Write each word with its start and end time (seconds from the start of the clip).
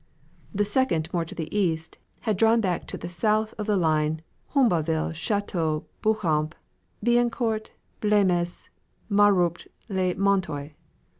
The 0.51 0.65
second, 0.65 1.13
more 1.13 1.25
to 1.25 1.35
the 1.35 1.55
east, 1.55 1.99
had 2.21 2.35
drawn 2.35 2.59
back 2.59 2.87
to 2.87 2.97
the 2.97 3.07
south 3.07 3.53
of 3.59 3.67
the 3.67 3.77
line 3.77 4.23
Humbauville 4.55 5.13
Chateau 5.13 5.85
Beauchamp 6.01 6.55
Bignicourt 7.05 7.69
Blesmes 8.01 8.69
Maurupt 9.11 9.67
le 9.89 10.15
Montoy. 10.15 10.71